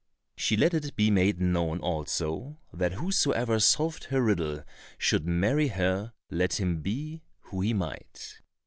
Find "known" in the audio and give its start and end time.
1.39-1.79